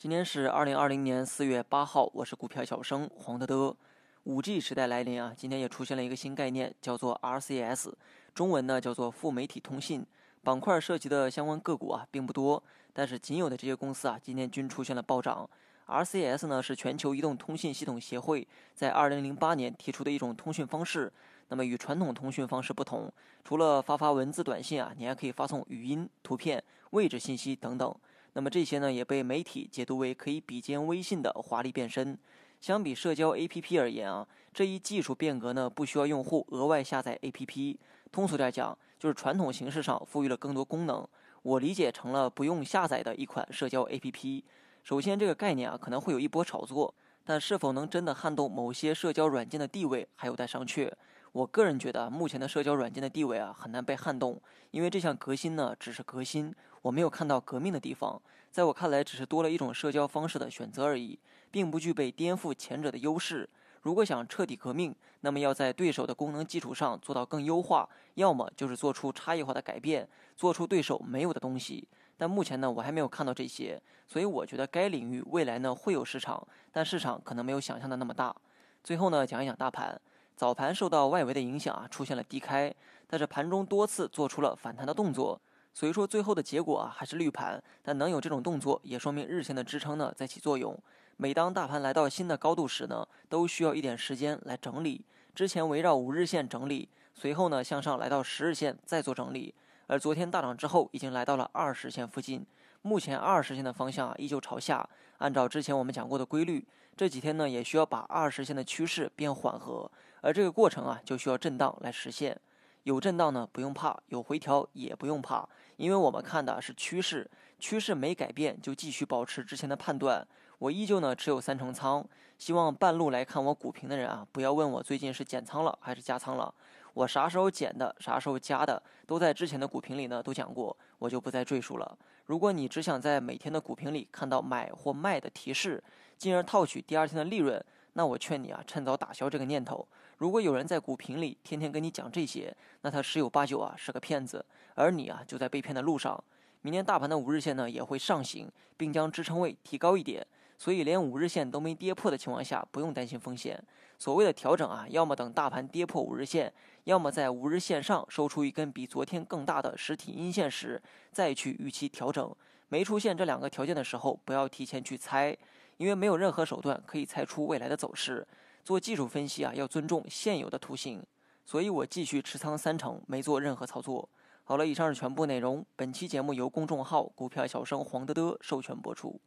[0.00, 3.76] 今天是二零二零年四月八号，我是股票小生黄德德。
[4.24, 7.92] 五 G 时代来临啊，今天也出现了一个新概念，叫做 RCS，
[8.34, 10.06] 中文呢叫做副媒体通信。
[10.42, 12.62] 板块涉及的相关个股啊并不多，
[12.94, 15.46] 但是仅有的这些公司啊，今天均出现了暴涨。
[15.86, 21.12] RCS 呢是全球移动通信系统协会在二零零八年提出的一种通讯方式。
[21.48, 23.12] 那么与传统通讯方式不同，
[23.44, 27.94] 除了发发文字短信啊，你还可以发送语音、图片、位置信息等等。
[28.32, 32.18] 那么这些呢，也被媒体解读为可以比肩微信的华丽变身。
[32.60, 37.76] 相比社交 APP 而言啊，这一技术变革呢，不需要用户额外下载 APP。
[38.12, 41.06] 通俗点讲，就是传统形式上赋予了更多功能，
[41.42, 44.42] 我理解成了不用下载的一款社交 APP。
[44.82, 46.94] 首先，这个概念啊，可能会有一波炒作。
[47.22, 50.90] 但是否能真的撼动某些社交软件的地位，还有待商榷。
[51.32, 54.40] 我个人觉得，目前的社交软件的地位啊，很难被撼动，
[54.72, 58.20] 因为这项革新呢，只是革新，我没有看到革命的地方。
[58.50, 61.16] 在我看来，只是多了一种社交方式的选择而已，
[61.50, 63.48] 并不具备颠覆前者的优势。
[63.82, 71.86] 如果想彻底革命，那么要在对手的功能基础上做到更优化，要么就是做出差异化的改变，做出对手没有的东西。
[72.18, 78.34] 但目前呢，我还没有看到这些，所以我觉得该领域未来呢会有市场，但市场可能没有想象的那么大。
[78.82, 79.98] 最后呢，讲一讲大盘，
[80.40, 82.74] 早盘受到外围的影响啊，出现了低开，
[83.06, 85.38] 但是盘中多次做出了反弹的动作，
[85.74, 87.62] 所以说最后的结果啊还是绿盘。
[87.82, 90.74] 但能有这种动作，也说明日线的支撑呢在起作用。
[91.18, 95.04] 每当大盘来到新的高度时呢，都需要一点时间来整理。
[95.34, 99.54] 之前围绕五日线整理，随后呢向上来到十日线再做整理。
[99.88, 102.46] 而昨天大涨之后，已经来到了二十线附近。
[102.80, 104.88] 目前二十线的方向啊，依旧朝下。
[105.18, 106.66] 按照之前我们讲过的规律，
[106.96, 109.90] 这几天呢，也需要把二十线的趋势变缓和。
[110.20, 112.38] 而这个过程啊，就需要震荡来实现。
[112.84, 120.26] 有震荡呢，不用怕；有回调也不用怕，因为我们看的是趋势，趋势没改变，就继续保持之前的判断。
[120.58, 122.04] 我依旧呢持有三成仓，
[122.38, 126.52] 希望半路来看我股评的人啊，不要问我最近是减仓了还是加仓了。
[126.92, 131.98] 我啥时候减的，啥时候加的，都在之前的股评里呢都讲过，我就不再赘述了。
[132.24, 135.82] 如果你只想在每天的股评里看到买或卖的提示，
[136.16, 137.62] 进而套取第二天的利润，
[137.94, 139.86] 那我劝你啊，趁早打消这个念头。
[140.18, 146.22] 如果有人在股评里天天跟你讲这些，那他十有八九啊是个骗子，而你啊就在被骗的路上。
[146.62, 150.26] 明天大盘的五日线呢也会上行，并将支撑位提高一点。
[150.58, 153.58] 所以，连五日线都没跌破的情况下，不用担心风险。
[153.98, 156.52] 所谓的调整啊，要么等大盘跌破五日线，
[156.84, 160.78] 要么在五日线上收出一根比昨天更大的实体阴线时，
[161.10, 162.30] 再去预期调整。
[162.70, 165.36] 没出现这两个条件的时候，不要提前去猜，
[165.76, 168.26] 因为没有任何手段可以猜出未来的走势。
[168.64, 171.04] 做技术分析啊，要尊重现有的图形。
[171.44, 174.08] 所以我继续持仓三成，没做任何操作。
[174.44, 175.64] 好了，以上是全部内容。
[175.74, 179.20] 本期节目由公众号“股票小生黄德德”授权播出。